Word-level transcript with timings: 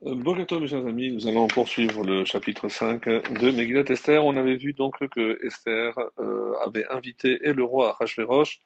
Bonjour 0.00 0.60
mes 0.60 0.68
chers 0.68 0.86
amis, 0.86 1.10
nous 1.10 1.26
allons 1.26 1.48
poursuivre 1.48 2.04
le 2.04 2.24
chapitre 2.24 2.68
5 2.68 3.04
de 3.04 3.50
Megillat 3.50 3.82
Esther. 3.88 4.24
On 4.24 4.36
avait 4.36 4.54
vu 4.54 4.72
donc 4.72 4.94
que 5.08 5.44
Esther 5.44 5.92
euh, 6.20 6.54
avait 6.64 6.86
invité 6.88 7.40
et 7.42 7.52
le 7.52 7.64
roi 7.64 7.96
Achashverosh 8.00 8.60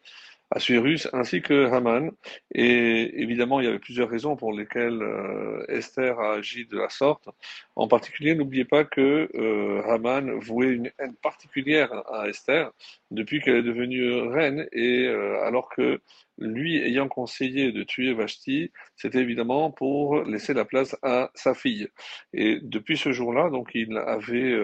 Assuérus 0.55 1.09
ainsi 1.13 1.41
que 1.41 1.67
Haman. 1.73 2.11
Et 2.55 3.23
évidemment, 3.23 3.61
il 3.61 3.65
y 3.65 3.69
avait 3.69 3.79
plusieurs 3.79 4.11
raisons 4.11 4.37
pour 4.37 4.53
lesquelles 4.53 5.03
euh, 5.03 5.65
Esther 5.69 6.19
a 6.21 6.35
agi 6.35 6.67
de 6.67 6.77
la 6.77 6.91
sorte. 6.91 7.29
En 7.75 7.89
particulier, 7.89 8.35
n'oubliez 8.35 8.67
pas 8.67 8.85
que 8.85 9.31
euh, 9.35 9.83
Haman 9.89 10.31
vouait 10.39 10.69
une 10.69 10.91
haine 10.99 11.15
particulière 11.23 11.91
à 12.13 12.29
Esther 12.29 12.71
depuis 13.11 13.41
qu'elle 13.41 13.57
est 13.57 13.63
devenue 13.63 14.29
reine 14.29 14.67
et 14.73 15.07
euh, 15.07 15.43
alors 15.43 15.69
que 15.71 16.01
lui 16.39 16.79
ayant 16.79 17.09
conseillé 17.09 17.73
de 17.73 17.83
tuer 17.83 18.15
Vashti, 18.15 18.73
c'était 18.97 19.21
évidemment 19.21 19.71
pour 19.71 20.23
laisser 20.23 20.55
la 20.55 20.65
place 20.65 20.97
à 21.03 21.31
sa 21.35 21.55
fille. 21.55 21.89
Et 22.33 22.59
depuis 22.63 22.97
ce 22.97 23.13
jour-là, 23.13 23.51
donc 23.51 23.71
il 23.75 23.97
avait 23.99 24.59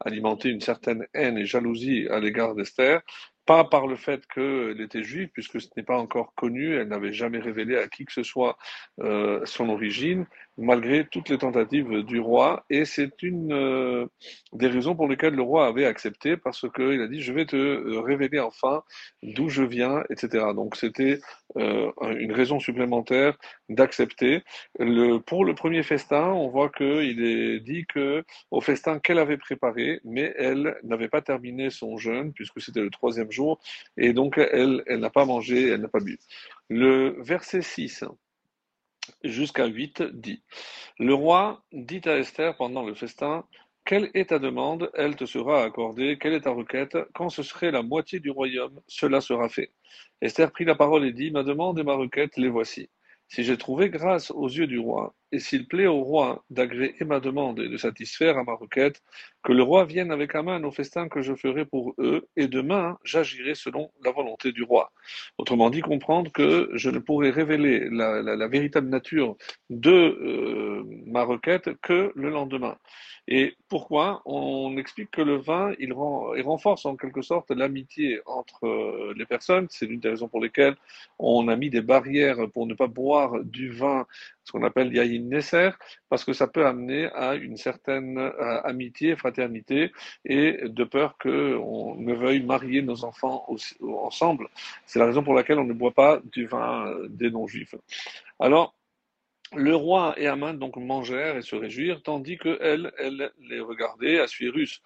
alimenté 0.00 0.48
une 0.48 0.62
certaine 0.62 1.06
haine 1.12 1.36
et 1.38 1.44
jalousie 1.44 2.08
à 2.10 2.18
l'égard 2.18 2.54
d'Esther, 2.54 3.02
pas 3.46 3.64
par 3.64 3.86
le 3.86 3.96
fait 3.96 4.26
qu'elle 4.26 4.80
était 4.80 5.02
juive, 5.02 5.28
puisque 5.32 5.60
ce 5.60 5.68
n'est 5.76 5.82
pas 5.82 5.98
encore 5.98 6.34
connu, 6.34 6.74
elle 6.76 6.88
n'avait 6.88 7.12
jamais 7.12 7.38
révélé 7.38 7.76
à 7.76 7.88
qui 7.88 8.04
que 8.04 8.12
ce 8.12 8.22
soit 8.22 8.56
euh, 9.00 9.44
son 9.44 9.68
origine, 9.68 10.26
malgré 10.56 11.06
toutes 11.06 11.28
les 11.28 11.38
tentatives 11.38 12.02
du 12.02 12.20
roi. 12.20 12.64
Et 12.70 12.84
c'est 12.84 13.22
une 13.22 13.52
euh, 13.52 14.06
des 14.52 14.68
raisons 14.68 14.94
pour 14.94 15.08
lesquelles 15.08 15.34
le 15.34 15.42
roi 15.42 15.66
avait 15.66 15.86
accepté, 15.86 16.36
parce 16.36 16.66
qu'il 16.70 17.00
a 17.00 17.08
dit, 17.08 17.20
je 17.20 17.32
vais 17.32 17.46
te 17.46 17.56
euh, 17.56 18.00
révéler 18.00 18.40
enfin 18.40 18.82
d'où 19.22 19.48
je 19.48 19.62
viens, 19.62 20.02
etc. 20.10 20.46
Donc 20.54 20.76
c'était 20.76 21.20
euh, 21.56 21.90
une 22.18 22.32
raison 22.32 22.60
supplémentaire 22.60 23.36
d'accepter. 23.68 24.42
Le, 24.78 25.18
pour 25.18 25.44
le 25.44 25.54
premier 25.54 25.82
festin, 25.82 26.28
on 26.28 26.48
voit 26.48 26.70
qu'il 26.70 27.24
est 27.24 27.60
dit 27.60 27.84
que 27.86 28.24
au 28.50 28.60
festin 28.60 28.98
qu'elle 28.98 29.18
avait 29.18 29.38
préparé, 29.38 30.00
mais 30.04 30.34
elle 30.38 30.76
n'avait 30.82 31.08
pas 31.08 31.22
terminé 31.22 31.70
son 31.70 31.96
jeûne, 31.96 32.32
puisque 32.32 32.60
c'était 32.60 32.80
le 32.80 32.90
troisième 32.90 33.30
jour, 33.30 33.60
et 33.96 34.12
donc 34.12 34.38
elle, 34.38 34.82
elle 34.86 35.00
n'a 35.00 35.10
pas 35.10 35.24
mangé, 35.24 35.68
elle 35.68 35.80
n'a 35.80 35.88
pas 35.88 36.00
bu. 36.00 36.18
Le 36.68 37.16
verset 37.22 37.62
6 37.62 38.04
jusqu'à 39.22 39.66
8 39.66 40.02
dit 40.12 40.42
Le 40.98 41.14
roi 41.14 41.62
dit 41.72 42.00
à 42.04 42.18
Esther 42.18 42.56
pendant 42.56 42.84
le 42.84 42.94
festin 42.94 43.44
Quelle 43.84 44.10
est 44.14 44.30
ta 44.30 44.38
demande? 44.38 44.90
Elle 44.94 45.16
te 45.16 45.26
sera 45.26 45.62
accordée. 45.64 46.18
Quelle 46.18 46.34
est 46.34 46.42
ta 46.42 46.50
requête? 46.50 46.96
Quand 47.14 47.28
ce 47.28 47.42
serait 47.42 47.70
la 47.70 47.82
moitié 47.82 48.20
du 48.20 48.30
royaume, 48.30 48.80
cela 48.86 49.20
sera 49.20 49.48
fait. 49.48 49.72
Esther 50.20 50.50
prit 50.52 50.64
la 50.64 50.74
parole 50.74 51.04
et 51.04 51.12
dit 51.12 51.30
Ma 51.30 51.42
demande 51.42 51.78
et 51.78 51.84
ma 51.84 51.94
requête, 51.94 52.36
les 52.36 52.48
voici. 52.48 52.88
Si 53.28 53.42
j'ai 53.44 53.56
trouvé 53.56 53.90
grâce 53.90 54.30
aux 54.30 54.48
yeux 54.48 54.66
du 54.66 54.78
roi, 54.78 55.14
et 55.32 55.38
s'il 55.38 55.66
plaît 55.66 55.86
au 55.86 56.02
roi 56.02 56.44
d'agréer 56.50 56.94
ma 57.04 57.20
demande 57.20 57.58
et 57.60 57.68
de 57.68 57.76
satisfaire 57.76 58.38
à 58.38 58.44
ma 58.44 58.54
requête, 58.54 59.02
que 59.42 59.52
le 59.52 59.62
roi 59.62 59.84
vienne 59.84 60.10
avec 60.10 60.34
Aman 60.34 60.64
au 60.64 60.70
festin 60.70 61.08
que 61.08 61.22
je 61.22 61.34
ferai 61.34 61.64
pour 61.64 61.94
eux, 61.98 62.26
et 62.36 62.48
demain 62.48 62.98
j'agirai 63.04 63.54
selon 63.54 63.90
la 64.04 64.10
volonté 64.10 64.52
du 64.52 64.62
roi. 64.62 64.92
Autrement 65.38 65.70
dit, 65.70 65.80
comprendre 65.80 66.30
que 66.32 66.70
je 66.74 66.90
ne 66.90 66.98
pourrai 66.98 67.30
révéler 67.30 67.88
la, 67.90 68.48
véritable 68.48 68.88
nature 68.88 69.36
de 69.70 69.90
euh, 69.90 70.82
ma 71.06 71.24
requête 71.24 71.70
que 71.82 72.12
le 72.14 72.30
lendemain. 72.30 72.76
Et 73.26 73.54
pourquoi? 73.68 74.20
On 74.26 74.76
explique 74.76 75.10
que 75.10 75.22
le 75.22 75.36
vin, 75.36 75.72
il, 75.78 75.94
rend, 75.94 76.34
il 76.34 76.42
renforce 76.42 76.84
en 76.84 76.94
quelque 76.96 77.22
sorte 77.22 77.50
l'amitié 77.50 78.20
entre 78.26 78.66
euh, 78.66 79.14
les 79.16 79.24
personnes. 79.24 79.66
C'est 79.70 79.86
l'une 79.86 80.00
des 80.00 80.10
raisons 80.10 80.28
pour 80.28 80.42
lesquelles 80.42 80.76
on 81.18 81.48
a 81.48 81.56
mis 81.56 81.70
des 81.70 81.80
barrières 81.80 82.36
pour 82.52 82.66
ne 82.66 82.74
pas 82.74 82.86
boire 82.86 83.42
du 83.42 83.70
vin, 83.70 84.06
ce 84.44 84.52
qu'on 84.52 84.62
appelle 84.62 84.92
yayin 84.92 85.23
nesser, 85.28 85.70
parce 86.08 86.24
que 86.24 86.32
ça 86.32 86.46
peut 86.46 86.66
amener 86.66 87.06
à 87.14 87.34
une 87.34 87.56
certaine 87.56 88.18
euh, 88.18 88.60
amitié, 88.62 89.16
fraternité, 89.16 89.92
et 90.24 90.68
de 90.68 90.84
peur 90.84 91.16
qu'on 91.18 91.96
ne 91.96 92.14
veuille 92.14 92.42
marier 92.42 92.82
nos 92.82 93.04
enfants 93.04 93.46
ensemble. 93.80 94.48
C'est 94.86 94.98
la 94.98 95.06
raison 95.06 95.22
pour 95.22 95.34
laquelle 95.34 95.58
on 95.58 95.64
ne 95.64 95.72
boit 95.72 95.92
pas 95.92 96.20
du 96.32 96.46
vin 96.46 96.86
euh, 96.86 97.06
des 97.08 97.30
non-juifs. 97.30 97.74
Alors, 98.38 98.74
le 99.56 99.74
roi 99.74 100.14
et 100.16 100.26
Aman 100.26 100.54
donc 100.54 100.76
mangèrent 100.76 101.36
et 101.36 101.42
se 101.42 101.56
réjouirent, 101.56 102.02
tandis 102.02 102.36
que 102.38 102.58
elle, 102.60 102.92
les 103.48 103.60
regardait. 103.60 104.20
Assuérus 104.20 104.82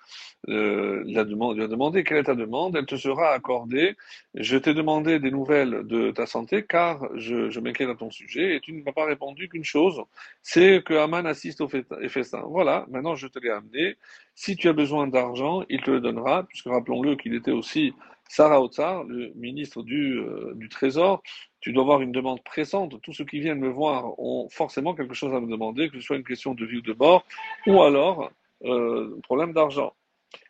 euh, 0.49 1.03
lui 1.05 1.19
a 1.19 1.25
demandé 1.25 2.05
quelle 2.05 2.19
est 2.19 2.25
ta 2.25 2.35
demande? 2.35 2.77
Elle 2.77 2.87
te 2.87 2.97
sera 2.97 3.31
accordée. 3.31 3.97
Je 4.35 4.57
t'ai 4.57 4.75
demandé 4.75 5.19
des 5.19 5.31
nouvelles 5.31 5.87
de 5.87 6.11
ta 6.11 6.27
santé, 6.27 6.65
car 6.65 7.09
je, 7.17 7.51
je 7.51 7.61
m'inquiète 7.61 7.89
à 7.89 7.95
ton 7.95 8.11
sujet, 8.11 8.57
et 8.57 8.61
tu 8.61 8.73
ne 8.73 8.83
m'as 8.83 8.93
pas 8.93 9.05
répondu 9.05 9.49
qu'une 9.49 9.65
chose, 9.65 10.03
c'est 10.43 10.83
que 10.85 10.95
Aman 10.95 11.27
assiste 11.27 11.61
au 11.61 11.69
festin. 11.69 12.43
Voilà, 12.47 12.87
maintenant 12.91 13.15
je 13.15 13.27
te 13.27 13.39
l'ai 13.39 13.51
amené. 13.51 13.97
Si 14.35 14.57
tu 14.57 14.69
as 14.69 14.73
besoin 14.73 15.09
d'argent, 15.09 15.65
il 15.69 15.83
te 15.83 15.91
le 15.91 16.01
donnera, 16.01 16.45
puisque 16.45 16.67
rappelons-le 16.67 17.17
qu'il 17.17 17.35
était 17.35 17.51
aussi 17.51 17.93
Sarah 18.29 18.63
Otsar, 18.63 19.05
le 19.05 19.33
ministre 19.35 19.83
du, 19.83 20.19
euh, 20.19 20.53
du 20.55 20.69
Trésor, 20.69 21.23
tu 21.61 21.73
dois 21.73 21.83
avoir 21.83 22.03
une 22.03 22.13
demande 22.13 22.43
pressante. 22.45 23.01
Tous 23.03 23.13
ceux 23.13 23.25
qui 23.25 23.41
viennent 23.41 23.59
me 23.59 23.69
voir 23.69 24.19
ont 24.19 24.49
forcément 24.51 24.95
quelque 24.95 25.15
chose 25.15 25.35
à 25.35 25.41
me 25.41 25.51
demander, 25.51 25.89
que 25.89 25.97
ce 25.97 26.07
soit 26.07 26.17
une 26.17 26.25
question 26.25 26.55
de 26.55 26.65
vie 26.65 26.79
ou 26.79 26.83
de 26.83 26.93
mort, 26.93 27.25
ou 27.67 27.83
alors 27.83 28.31
euh, 28.65 29.19
problème 29.23 29.53
d'argent. 29.53 29.95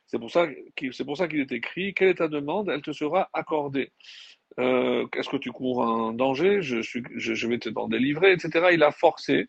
C'est 0.06 0.18
pour 0.18 0.30
ça 0.30 0.48
qu'il 1.28 1.40
est 1.40 1.52
écrit, 1.52 1.92
quelle 1.94 2.08
est 2.08 2.14
ta 2.14 2.28
demande? 2.28 2.70
Elle 2.70 2.80
te 2.82 2.92
sera 2.92 3.28
accordée. 3.32 3.92
Euh, 4.58 5.06
est-ce 5.16 5.28
que 5.28 5.36
tu 5.36 5.52
cours 5.52 5.84
un 5.84 6.12
danger? 6.12 6.62
Je, 6.62 6.80
suis, 6.82 7.02
je, 7.14 7.46
vais 7.46 7.58
te 7.58 7.68
t'en 7.68 7.88
délivrer, 7.88 8.32
etc. 8.32 8.68
Il 8.72 8.82
a 8.82 8.90
forcé. 8.90 9.48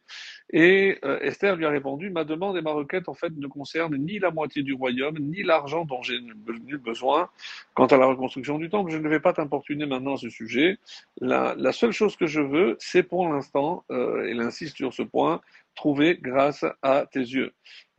Et 0.52 0.98
euh, 1.04 1.20
Esther 1.22 1.56
lui 1.56 1.66
a 1.66 1.70
répondu, 1.70 2.10
ma 2.10 2.24
demande 2.24 2.58
et 2.58 2.62
ma 2.62 2.72
requête, 2.72 3.10
en 3.10 3.14
fait, 3.14 3.32
ne 3.36 3.48
concernent 3.48 3.96
ni 3.96 4.20
la 4.20 4.32
moitié 4.32 4.62
du 4.62 4.74
royaume, 4.74 5.18
ni 5.20 5.44
l'argent 5.44 5.86
dont 5.86 6.02
j'ai 6.04 6.20
nul 6.20 6.78
besoin. 6.78 7.30
Quant 7.74 7.88
à 7.88 7.98
la 7.98 8.06
reconstruction 8.06 8.60
du 8.60 8.70
temple, 8.70 8.92
je 8.92 8.98
ne 8.98 9.08
vais 9.10 9.20
pas 9.20 9.34
t'importuner 9.34 9.86
maintenant 9.86 10.14
à 10.14 10.18
ce 10.18 10.30
sujet. 10.30 10.78
La, 11.22 11.56
la, 11.58 11.72
seule 11.72 11.92
chose 11.92 12.16
que 12.16 12.28
je 12.28 12.42
veux, 12.42 12.76
c'est 12.80 13.04
pour 13.04 13.28
l'instant, 13.28 13.84
euh, 13.92 14.30
il 14.30 14.40
insiste 14.42 14.76
sur 14.76 14.94
ce 14.94 15.02
point, 15.02 15.42
trouver 15.76 16.18
grâce 16.22 16.66
à 16.82 17.06
tes 17.12 17.20
yeux. 17.20 17.54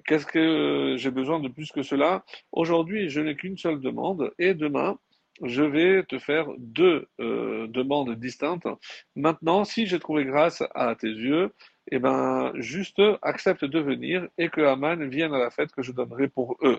Qu'est-ce 0.07 0.27
que 0.27 0.97
j'ai 0.99 1.11
besoin 1.11 1.41
de 1.41 1.49
plus 1.49 1.73
que 1.73 1.83
cela? 1.83 2.25
Aujourd'hui, 2.53 3.09
je 3.09 3.21
n'ai 3.21 3.35
qu'une 3.37 3.57
seule 3.57 3.81
demande, 3.81 4.33
et 4.39 4.55
demain, 4.55 4.99
je 5.43 5.63
vais 5.63 6.03
te 6.05 6.19
faire 6.19 6.47
deux 6.59 7.07
euh, 7.21 7.67
demandes 7.69 8.15
distinctes. 8.17 8.69
Maintenant, 9.17 9.65
si 9.65 9.87
j'ai 9.87 9.99
trouvé 9.99 10.25
grâce 10.25 10.63
à 10.75 10.95
tes 10.95 11.09
yeux, 11.09 11.53
eh 11.91 11.99
ben, 11.99 12.53
juste 12.55 13.03
accepte 13.23 13.65
de 13.65 13.81
venir 13.81 14.29
et 14.39 14.49
que 14.49 14.61
Haman 14.61 15.09
vienne 15.09 15.35
à 15.35 15.39
la 15.39 15.51
fête 15.51 15.73
que 15.73 15.83
je 15.83 15.93
donnerai 15.93 16.29
pour 16.29 16.57
eux. 16.63 16.79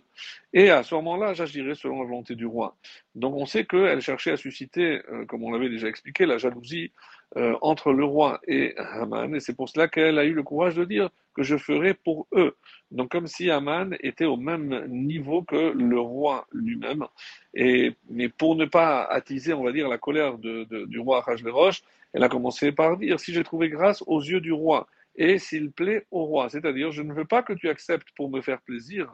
Et 0.54 0.70
à 0.70 0.84
ce 0.84 0.96
moment-là, 0.96 1.34
j'agirai 1.34 1.76
selon 1.76 2.00
la 2.00 2.06
volonté 2.06 2.36
du 2.36 2.46
roi. 2.46 2.78
Donc 3.16 3.36
on 3.36 3.46
sait 3.46 3.66
qu'elle 3.66 4.02
cherchait 4.02 4.32
à 4.32 4.38
susciter, 4.38 5.02
euh, 5.12 5.26
comme 5.26 5.44
on 5.44 5.52
l'avait 5.52 5.70
déjà 5.70 5.88
expliqué, 5.88 6.26
la 6.26 6.38
jalousie 6.38 6.92
euh, 7.38 7.56
entre 7.62 7.94
le 7.94 8.04
roi 8.04 8.42
et 8.48 8.76
Haman, 8.78 9.34
et 9.36 9.40
c'est 9.40 9.56
pour 9.56 9.70
cela 9.70 9.88
qu'elle 9.88 10.20
a 10.20 10.26
eu 10.26 10.34
le 10.34 10.44
courage 10.44 10.76
de 10.76 10.84
dire 10.84 11.10
que 11.34 11.44
je 11.44 11.56
ferai 11.56 11.94
pour 11.94 12.28
eux. 12.34 12.56
Donc 12.92 13.10
comme 13.10 13.28
si 13.28 13.50
Haman 13.50 13.96
était 14.02 14.26
au 14.26 14.36
même 14.36 14.86
niveau 14.88 15.42
que 15.42 15.72
le 15.72 16.00
roi 16.00 16.46
lui-même. 16.52 17.06
Et 17.54 17.94
mais 18.10 18.28
pour 18.28 18.56
ne 18.56 18.66
pas 18.66 19.04
attiser, 19.06 19.54
on 19.54 19.64
va 19.64 19.72
dire, 19.72 19.88
la 19.88 19.98
colère 19.98 20.38
de, 20.38 20.66
du 20.86 21.00
roi 21.00 21.22
Rajleroche, 21.22 21.84
elle 22.14 22.24
a 22.24 22.30
commencé 22.30 22.74
par 22.74 22.98
dire 22.98 23.20
si 23.20 23.34
j'ai 23.34 23.44
trouvé 23.44 23.70
grâce 23.70 24.04
aux 24.08 24.22
yeux 24.22 24.42
du 24.42 24.52
roi 24.52 24.88
et 25.16 25.38
s'il 25.40 25.72
plaît 25.72 26.06
au 26.12 26.26
roi. 26.26 26.50
C'est-à-dire, 26.50 26.92
je 26.92 27.02
ne 27.02 27.14
veux 27.14 27.26
pas 27.26 27.44
que 27.44 27.54
tu 27.54 27.70
acceptes 27.70 28.08
pour 28.16 28.30
me 28.30 28.42
faire 28.42 28.62
plaisir, 28.62 29.14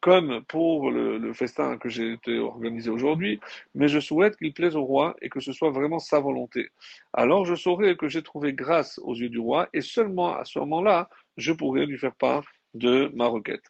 comme 0.00 0.42
pour 0.48 0.90
le, 0.90 1.32
festin 1.32 1.76
que 1.78 1.88
j'ai 1.88 2.12
été 2.12 2.38
organisé 2.38 2.90
aujourd'hui, 2.90 3.40
mais 3.74 3.88
je 3.88 4.00
souhaite 4.00 4.36
qu'il 4.36 4.52
plaise 4.52 4.76
au 4.76 4.84
roi 4.84 5.16
et 5.22 5.28
que 5.28 5.40
ce 5.40 5.52
soit 5.52 5.70
vraiment 5.70 5.98
sa 5.98 6.20
volonté. 6.20 6.68
Alors 7.12 7.44
je 7.44 7.54
saurai 7.54 7.96
que 7.96 8.08
j'ai 8.08 8.22
trouvé 8.22 8.52
grâce 8.52 8.98
aux 9.02 9.14
yeux 9.14 9.28
du 9.28 9.38
roi, 9.38 9.68
et 9.72 9.80
seulement 9.80 10.36
à 10.36 10.44
ce 10.44 10.58
moment-là, 10.60 11.08
je 11.36 11.52
pourrai 11.52 11.86
lui 11.86 11.98
faire 11.98 12.14
part 12.14 12.44
de 12.74 13.10
ma 13.14 13.26
requête. 13.26 13.64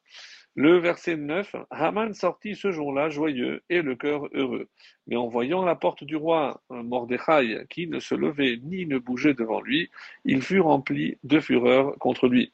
Le 0.61 0.77
verset 0.79 1.17
9, 1.17 1.55
Haman 1.71 2.15
sortit 2.15 2.57
ce 2.57 2.73
jour-là 2.73 3.11
joyeux 3.11 3.63
et 3.71 3.81
le 3.81 3.95
cœur 3.95 4.27
heureux. 4.33 4.69
Mais 5.07 5.15
en 5.15 5.29
voyant 5.29 5.65
la 5.65 5.77
porte 5.77 6.03
du 6.03 6.17
roi 6.17 6.61
Mordechai 6.69 7.65
qui 7.71 7.87
ne 7.87 8.01
se 8.01 8.17
levait 8.17 8.59
ni 8.65 8.85
ne 8.85 8.99
bougeait 8.99 9.35
devant 9.35 9.61
lui, 9.61 9.89
il 10.25 10.43
fut 10.43 10.59
rempli 10.59 11.17
de 11.23 11.39
fureur 11.39 11.97
contre 12.01 12.27
lui. 12.27 12.53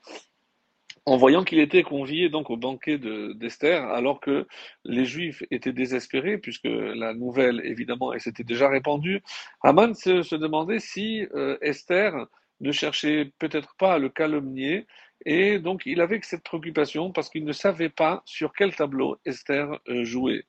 En 1.07 1.17
voyant 1.17 1.45
qu'il 1.45 1.59
était 1.61 1.83
convié 1.83 2.29
donc 2.29 2.51
au 2.51 2.59
banquet 2.59 2.99
d'Esther, 2.99 3.83
alors 3.85 4.21
que 4.21 4.47
les 4.85 5.07
Juifs 5.07 5.43
étaient 5.51 5.73
désespérés, 5.73 6.37
puisque 6.37 6.65
la 6.65 7.15
nouvelle, 7.15 7.63
évidemment, 7.65 8.13
s'était 8.19 8.45
déjà 8.45 8.69
répandue, 8.69 9.23
Haman 9.63 9.95
se, 9.95 10.35
demandait 10.35 10.79
si 10.79 11.27
euh, 11.35 11.57
Esther 11.63 12.27
ne 12.61 12.73
cherchait 12.73 13.33
peut-être 13.39 13.75
pas 13.77 13.95
à 13.95 13.99
le 13.99 14.09
calomnier, 14.09 14.87
et 15.27 15.59
donc, 15.59 15.83
il 15.87 16.01
avait 16.01 16.21
cette 16.23 16.43
préoccupation 16.43 17.11
parce 17.11 17.31
qu'il 17.31 17.45
ne 17.45 17.53
savait 17.53 17.89
pas 17.89 18.23
sur 18.27 18.53
quel 18.53 18.75
tableau 18.75 19.17
Esther 19.25 19.81
euh, 19.89 20.05
jouait. 20.05 20.45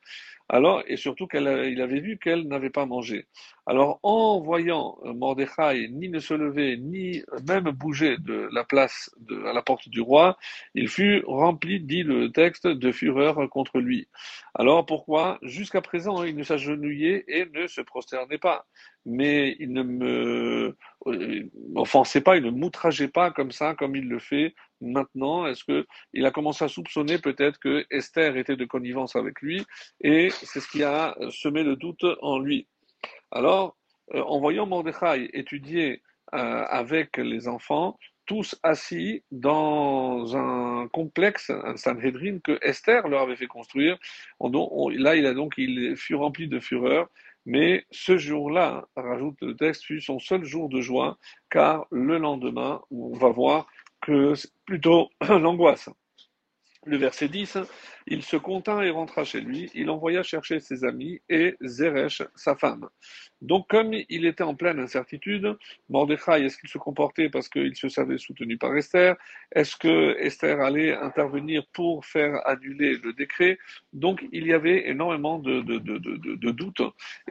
Alors, 0.47 0.83
et 0.87 0.95
surtout 0.95 1.27
qu'il 1.27 1.47
avait 1.47 1.99
vu 1.99 2.19
qu'elle 2.19 2.47
n'avait 2.47 2.69
pas 2.69 2.85
mangé. 2.85 3.25
Alors, 3.65 3.99
en 4.03 4.39
voyant 4.41 4.97
Mordechai 5.03 5.87
ni 5.89 6.07
ne 6.07 6.19
se 6.19 6.35
lever, 6.35 6.77
ni 6.77 7.23
même 7.47 7.71
bouger 7.71 8.17
de 8.19 8.47
la 8.51 8.63
place 8.63 9.09
à 9.47 9.53
la 9.53 9.63
porte 9.63 9.89
du 9.89 10.01
roi, 10.01 10.37
il 10.75 10.87
fut 10.87 11.23
rempli, 11.25 11.79
dit 11.79 12.03
le 12.03 12.31
texte, 12.31 12.67
de 12.67 12.91
fureur 12.91 13.49
contre 13.49 13.79
lui. 13.79 14.07
Alors, 14.53 14.85
pourquoi? 14.85 15.39
Jusqu'à 15.41 15.81
présent, 15.81 16.23
il 16.23 16.35
ne 16.35 16.43
s'agenouillait 16.43 17.25
et 17.27 17.45
ne 17.45 17.65
se 17.65 17.81
prosternait 17.81 18.37
pas. 18.37 18.67
Mais 19.07 19.55
il 19.59 19.73
ne 19.73 19.83
me 19.83 20.75
euh, 21.07 21.49
offensait 21.75 22.21
pas, 22.21 22.37
il 22.37 22.43
ne 22.43 22.51
m'outrageait 22.51 23.07
pas 23.07 23.31
comme 23.31 23.51
ça, 23.51 23.75
comme 23.75 23.95
il 23.95 24.07
le 24.07 24.19
fait 24.19 24.53
maintenant 24.85 25.45
Est-ce 25.45 25.63
qu'il 25.63 26.25
a 26.25 26.31
commencé 26.31 26.63
à 26.63 26.67
soupçonner 26.67 27.17
peut-être 27.17 27.59
que 27.59 27.85
Esther 27.91 28.37
était 28.37 28.55
de 28.55 28.65
connivence 28.65 29.15
avec 29.15 29.41
lui 29.41 29.65
et 30.01 30.29
c'est 30.29 30.59
ce 30.59 30.67
qui 30.67 30.83
a 30.83 31.15
semé 31.29 31.63
le 31.63 31.75
doute 31.75 32.05
en 32.21 32.39
lui 32.39 32.67
Alors, 33.31 33.75
euh, 34.13 34.21
en 34.21 34.39
voyant 34.39 34.65
Mordechai 34.65 35.29
étudier 35.33 36.01
euh, 36.33 36.37
avec 36.37 37.17
les 37.17 37.47
enfants, 37.47 37.97
tous 38.25 38.55
assis 38.63 39.23
dans 39.31 40.35
un 40.35 40.87
complexe, 40.87 41.51
un 41.51 41.77
Sanhedrin 41.77 42.39
que 42.39 42.57
Esther 42.61 43.07
leur 43.07 43.21
avait 43.21 43.35
fait 43.35 43.47
construire. 43.47 43.97
là, 44.41 45.15
il 45.15 45.25
a 45.25 45.33
donc, 45.33 45.53
il 45.57 45.95
fut 45.95 46.15
rempli 46.15 46.47
de 46.47 46.59
fureur. 46.59 47.07
Mais 47.45 47.85
ce 47.91 48.17
jour-là, 48.17 48.87
rajoute 48.95 49.37
le 49.41 49.55
texte, 49.55 49.83
fut 49.83 50.01
son 50.01 50.17
seul 50.17 50.43
jour 50.43 50.67
de 50.67 50.81
joie, 50.81 51.19
car 51.51 51.85
le 51.91 52.17
lendemain, 52.17 52.81
on 52.89 53.15
va 53.15 53.29
voir 53.29 53.67
que 54.05 54.33
plutôt 54.65 55.09
l'angoisse. 55.29 55.89
Le 56.85 56.97
verset 56.97 57.29
10, 57.29 57.57
il 58.07 58.21
se 58.21 58.37
contint 58.37 58.81
et 58.81 58.91
rentra 58.91 59.23
chez 59.23 59.41
lui, 59.41 59.71
il 59.73 59.89
envoya 59.89 60.21
chercher 60.21 60.59
ses 60.59 60.83
amis 60.83 61.19
et 61.29 61.55
Zeresh, 61.61 62.21
sa 62.35 62.55
femme. 62.55 62.87
Donc, 63.41 63.67
comme 63.67 63.93
il 63.93 64.25
était 64.25 64.43
en 64.43 64.55
pleine 64.55 64.79
incertitude, 64.79 65.57
Mordechai, 65.89 66.45
est-ce 66.45 66.57
qu'il 66.57 66.69
se 66.69 66.77
comportait 66.77 67.29
parce 67.29 67.49
qu'il 67.49 67.75
se 67.75 67.89
savait 67.89 68.17
soutenu 68.17 68.57
par 68.57 68.75
Esther? 68.75 69.15
Est-ce 69.51 69.75
que 69.75 70.15
Esther 70.19 70.61
allait 70.61 70.95
intervenir 70.95 71.63
pour 71.73 72.05
faire 72.05 72.47
annuler 72.47 72.97
le 72.97 73.13
décret? 73.13 73.57
Donc, 73.93 74.23
il 74.31 74.45
y 74.45 74.53
avait 74.53 74.87
énormément 74.87 75.39
de, 75.39 75.61
de, 75.61 76.51
doutes. 76.51 76.81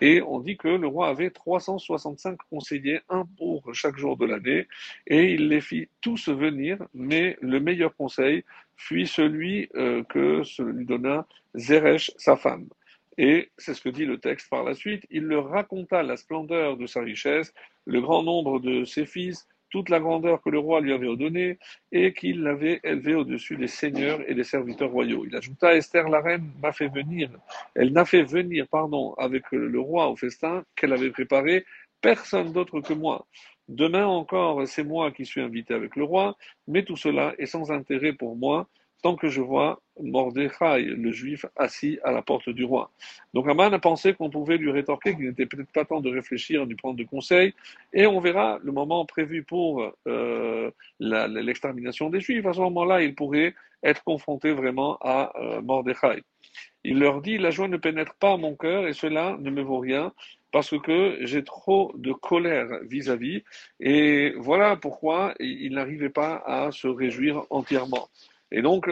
Et 0.00 0.20
on 0.22 0.40
dit 0.40 0.56
que 0.56 0.68
le 0.68 0.86
roi 0.86 1.08
avait 1.08 1.30
365 1.30 2.38
conseillers, 2.50 3.00
un 3.08 3.24
pour 3.38 3.74
chaque 3.74 3.96
jour 3.96 4.16
de 4.16 4.26
l'année, 4.26 4.66
et 5.06 5.32
il 5.32 5.48
les 5.48 5.60
fit 5.60 5.88
tous 6.00 6.28
venir, 6.28 6.78
mais 6.92 7.36
le 7.40 7.60
meilleur 7.60 7.94
conseil 7.96 8.44
fut 8.76 9.06
celui 9.06 9.68
euh, 9.76 10.02
que 10.04 10.42
lui 10.62 10.84
donna 10.84 11.26
Zeresh, 11.54 12.10
sa 12.16 12.36
femme. 12.36 12.68
Et 13.16 13.50
c'est 13.58 13.74
ce 13.74 13.80
que 13.80 13.88
dit 13.88 14.06
le 14.06 14.18
texte 14.18 14.50
par 14.50 14.64
la 14.64 14.74
suite. 14.74 15.04
Il 15.10 15.24
leur 15.24 15.48
raconta 15.48 16.02
la 16.02 16.16
splendeur 16.16 16.76
de 16.76 16.86
sa 16.86 17.00
richesse, 17.00 17.54
le 17.86 18.00
grand 18.00 18.22
nombre 18.22 18.58
de 18.58 18.84
ses 18.84 19.06
fils, 19.06 19.46
toute 19.70 19.88
la 19.88 19.98
grandeur 19.98 20.40
que 20.40 20.50
le 20.50 20.58
roi 20.58 20.80
lui 20.80 20.92
avait 20.92 21.16
donnée, 21.16 21.58
et 21.90 22.12
qu'il 22.12 22.42
l'avait 22.42 22.80
élevé 22.84 23.14
au-dessus 23.14 23.56
des 23.56 23.66
seigneurs 23.66 24.20
et 24.28 24.34
des 24.34 24.44
serviteurs 24.44 24.90
royaux. 24.90 25.24
Il 25.26 25.34
ajouta 25.34 25.74
Esther 25.74 26.08
la 26.08 26.20
reine 26.20 26.52
m'a 26.62 26.72
fait 26.72 26.88
venir, 26.88 27.28
elle 27.74 27.92
n'a 27.92 28.04
fait 28.04 28.22
venir, 28.22 28.68
pardon, 28.68 29.14
avec 29.14 29.50
le 29.50 29.80
roi 29.80 30.08
au 30.08 30.16
festin 30.16 30.64
qu'elle 30.76 30.92
avait 30.92 31.10
préparé, 31.10 31.64
personne 32.00 32.52
d'autre 32.52 32.80
que 32.80 32.92
moi. 32.92 33.26
Demain 33.68 34.06
encore, 34.06 34.66
c'est 34.68 34.84
moi 34.84 35.10
qui 35.10 35.24
suis 35.24 35.40
invité 35.40 35.74
avec 35.74 35.96
le 35.96 36.04
roi, 36.04 36.36
mais 36.68 36.84
tout 36.84 36.96
cela 36.96 37.34
est 37.38 37.46
sans 37.46 37.72
intérêt 37.72 38.12
pour 38.12 38.36
moi 38.36 38.68
tant 39.04 39.16
que 39.16 39.28
je 39.28 39.42
vois 39.42 39.82
Mordechai, 40.00 40.80
le 40.80 41.12
juif, 41.12 41.44
assis 41.56 41.98
à 42.04 42.10
la 42.10 42.22
porte 42.22 42.48
du 42.48 42.64
roi. 42.64 42.90
Donc 43.34 43.46
Aman 43.46 43.72
a 43.74 43.78
pensé 43.78 44.14
qu'on 44.14 44.30
pouvait 44.30 44.56
lui 44.56 44.72
rétorquer 44.72 45.14
qu'il 45.14 45.26
n'était 45.26 45.44
peut-être 45.44 45.70
pas 45.72 45.84
temps 45.84 46.00
de 46.00 46.10
réfléchir, 46.10 46.66
de 46.66 46.74
prendre 46.74 46.96
de 46.96 47.04
conseils, 47.04 47.52
et 47.92 48.06
on 48.06 48.18
verra 48.18 48.58
le 48.62 48.72
moment 48.72 49.04
prévu 49.04 49.42
pour 49.42 49.92
euh, 50.08 50.70
l'extermination 50.98 52.08
des 52.08 52.20
juifs. 52.20 52.46
À 52.46 52.54
ce 52.54 52.60
moment-là, 52.60 53.02
il 53.02 53.14
pourrait 53.14 53.54
être 53.82 54.02
confronté 54.04 54.52
vraiment 54.52 54.96
à 55.02 55.32
euh, 55.38 55.60
Mordechai. 55.60 56.22
Il 56.82 56.98
leur 56.98 57.20
dit, 57.20 57.36
la 57.36 57.50
joie 57.50 57.68
ne 57.68 57.76
pénètre 57.76 58.14
pas 58.14 58.38
mon 58.38 58.56
cœur 58.56 58.86
et 58.86 58.94
cela 58.94 59.36
ne 59.38 59.50
me 59.50 59.60
vaut 59.60 59.80
rien 59.80 60.12
parce 60.54 60.78
que 60.78 61.18
j'ai 61.22 61.42
trop 61.42 61.90
de 61.96 62.12
colère 62.12 62.68
vis-à-vis 62.84 63.38
-vis, 63.38 63.44
et 63.80 64.34
voilà 64.36 64.76
pourquoi 64.76 65.34
il 65.40 65.72
n'arrivait 65.74 66.14
pas 66.22 66.32
à 66.46 66.70
se 66.70 66.86
réjouir 66.86 67.42
entièrement. 67.50 68.08
Et 68.52 68.62
donc, 68.62 68.88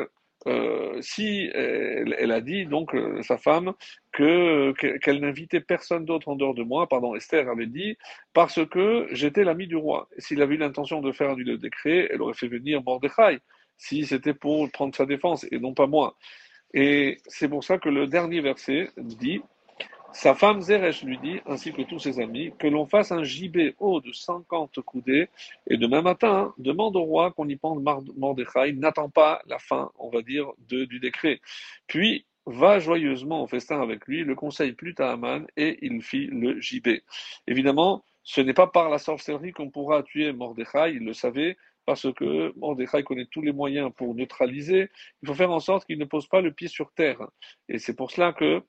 euh, 0.48 1.00
si 1.00 1.48
elle, 1.54 2.32
a 2.32 2.40
dit 2.40 2.66
donc 2.66 2.88
euh, 2.96 3.22
sa 3.22 3.38
femme 3.38 3.74
que 4.10 4.72
qu'elle 5.02 5.20
n'invitait 5.20 5.60
personne 5.60 6.04
d'autre 6.04 6.28
en 6.30 6.36
dehors 6.40 6.56
de 6.60 6.64
moi, 6.64 6.88
pardon, 6.88 7.14
Esther 7.14 7.48
avait 7.48 7.72
dit 7.80 7.96
parce 8.32 8.60
que 8.74 9.06
j'étais 9.12 9.44
l'ami 9.44 9.68
du 9.68 9.76
roi. 9.76 10.08
S'il 10.18 10.42
avait 10.42 10.56
eu 10.56 10.58
l'intention 10.66 11.00
de 11.00 11.12
faire 11.12 11.30
annuler 11.30 11.52
le 11.52 11.58
décret, 11.58 12.08
elle 12.10 12.22
aurait 12.22 12.40
fait 12.42 12.48
venir 12.48 12.82
Mordechai 12.82 13.38
si 13.78 14.04
c'était 14.04 14.34
pour 14.34 14.68
prendre 14.72 14.96
sa 14.96 15.06
défense 15.06 15.46
et 15.52 15.58
non 15.60 15.74
pas 15.74 15.86
moi. 15.86 16.16
Et 16.74 17.18
c'est 17.26 17.48
pour 17.48 17.62
ça 17.62 17.78
que 17.78 17.90
le 17.98 18.06
dernier 18.08 18.40
verset 18.40 18.90
dit 18.96 19.42
sa 20.12 20.34
femme 20.34 20.60
Zeresh 20.60 21.02
lui 21.02 21.18
dit, 21.18 21.40
ainsi 21.46 21.72
que 21.72 21.82
tous 21.82 21.98
ses 21.98 22.20
amis, 22.20 22.52
que 22.58 22.66
l'on 22.66 22.86
fasse 22.86 23.12
un 23.12 23.22
gibet 23.22 23.74
haut 23.78 24.00
de 24.00 24.12
50 24.12 24.80
coudées, 24.80 25.28
et 25.68 25.76
demain 25.76 26.02
matin, 26.02 26.52
demande 26.58 26.96
au 26.96 27.02
roi 27.02 27.32
qu'on 27.32 27.48
y 27.48 27.56
pende 27.56 27.82
Mordechai, 28.16 28.72
n'attend 28.72 29.08
pas 29.08 29.40
la 29.46 29.58
fin, 29.58 29.90
on 29.98 30.10
va 30.10 30.22
dire, 30.22 30.46
de, 30.68 30.84
du 30.84 31.00
décret. 31.00 31.40
Puis, 31.86 32.26
va 32.44 32.80
joyeusement 32.80 33.42
au 33.42 33.46
festin 33.46 33.80
avec 33.80 34.06
lui, 34.06 34.24
le 34.24 34.34
conseil 34.34 34.72
plut 34.72 34.98
à 35.00 35.12
Aman, 35.12 35.46
et 35.56 35.78
il 35.82 36.02
fit 36.02 36.26
le 36.26 36.60
gibet. 36.60 37.04
Évidemment, 37.46 38.04
ce 38.24 38.40
n'est 38.40 38.54
pas 38.54 38.66
par 38.66 38.90
la 38.90 38.98
sorcellerie 38.98 39.52
qu'on 39.52 39.70
pourra 39.70 40.02
tuer 40.02 40.32
Mordechai, 40.32 40.92
il 40.94 41.04
le 41.04 41.12
savait, 41.12 41.56
parce 41.86 42.12
que 42.12 42.52
Mordechai 42.56 43.02
connaît 43.02 43.26
tous 43.26 43.42
les 43.42 43.52
moyens 43.52 43.90
pour 43.96 44.14
neutraliser. 44.14 44.88
Il 45.22 45.28
faut 45.28 45.34
faire 45.34 45.50
en 45.50 45.60
sorte 45.60 45.86
qu'il 45.86 45.98
ne 45.98 46.04
pose 46.04 46.28
pas 46.28 46.40
le 46.40 46.52
pied 46.52 46.68
sur 46.68 46.92
terre. 46.92 47.20
Et 47.68 47.78
c'est 47.78 47.94
pour 47.94 48.10
cela 48.10 48.32
que 48.32 48.62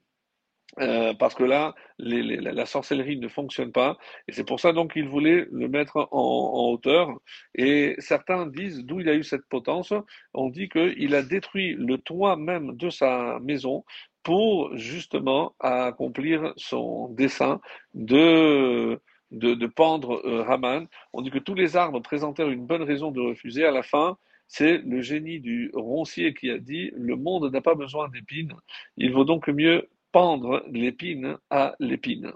euh, 0.80 1.14
parce 1.14 1.36
que 1.36 1.44
là, 1.44 1.76
la 2.00 2.66
sorcellerie 2.66 3.18
ne 3.18 3.28
fonctionne 3.28 3.72
pas, 3.72 3.98
et 4.28 4.32
c'est 4.32 4.46
pour 4.46 4.60
ça 4.60 4.74
donc 4.74 4.94
qu'il 4.94 5.08
voulait 5.08 5.48
le 5.52 5.68
mettre 5.68 6.08
en, 6.12 6.72
hauteur. 6.72 7.10
Et 7.56 7.96
certains 8.00 8.48
disent 8.48 8.84
d'où 8.84 9.00
il 9.00 9.10
a 9.10 9.14
eu 9.14 9.24
cette 9.24 9.46
potence. 9.50 9.94
On 10.34 10.50
dit 10.50 10.70
qu'il 10.70 11.16
a 11.16 11.22
détruit 11.22 11.76
le 11.78 11.98
toit 11.98 12.36
même 12.36 12.76
de 12.76 12.90
sa 12.90 13.40
maison 13.42 13.84
pour 14.24 14.76
justement 14.76 15.54
accomplir 15.60 16.54
son 16.58 17.10
dessein 17.10 17.60
de 17.94 19.00
de, 19.34 19.66
pendre 19.66 20.22
euh, 20.26 20.46
Haman. 20.48 20.88
On 21.12 21.22
dit 21.22 21.32
que 21.32 21.40
tous 21.40 21.56
les 21.56 21.76
arbres 21.76 22.00
présentèrent 22.02 22.50
une 22.50 22.68
bonne 22.68 22.84
raison 22.84 23.12
de 23.12 23.20
refuser. 23.20 23.66
À 23.66 23.72
la 23.72 23.82
fin, 23.82 24.18
c'est 24.48 24.78
le 24.78 25.02
génie 25.02 25.40
du 25.40 25.72
roncier 25.74 26.34
qui 26.34 26.50
a 26.52 26.60
dit 26.60 26.92
le 26.96 27.16
monde 27.16 27.52
n'a 27.52 27.62
pas 27.62 27.76
besoin 27.76 28.10
d'épines. 28.10 28.54
Il 28.98 29.12
vaut 29.12 29.26
donc 29.26 29.48
mieux 29.48 29.90
pendre 30.14 30.64
l'épine 30.70 31.38
à 31.50 31.76
l'épine. 31.80 32.32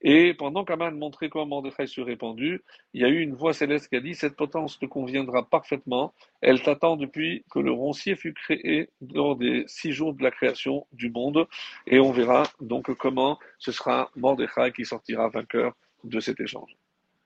Et 0.00 0.34
pendant 0.34 0.64
qu'Aman 0.64 0.98
montrait 0.98 1.28
comment 1.28 1.46
Mordechai 1.46 1.86
se 1.86 2.00
répandait, 2.00 2.60
il 2.94 3.02
y 3.02 3.04
a 3.04 3.08
eu 3.08 3.20
une 3.20 3.34
voix 3.34 3.52
céleste 3.52 3.88
qui 3.88 3.96
a 3.96 4.00
dit 4.00 4.14
Cette 4.14 4.34
potence 4.34 4.78
te 4.78 4.86
conviendra 4.86 5.48
parfaitement. 5.48 6.14
Elle 6.40 6.62
t'attend 6.62 6.96
depuis 6.96 7.44
que 7.52 7.60
le 7.60 7.70
roncier 7.70 8.16
fut 8.16 8.34
créé 8.34 8.88
lors 9.12 9.36
des 9.36 9.64
six 9.66 9.92
jours 9.92 10.14
de 10.14 10.22
la 10.22 10.30
création 10.30 10.86
du 10.92 11.10
monde. 11.10 11.46
Et 11.86 12.00
on 12.00 12.10
verra 12.10 12.44
donc 12.60 12.92
comment 12.94 13.38
ce 13.58 13.70
sera 13.70 14.10
Mordechai 14.16 14.72
qui 14.74 14.84
sortira 14.84 15.28
vainqueur 15.28 15.74
de 16.04 16.20
cet 16.20 16.40
échange. 16.40 16.76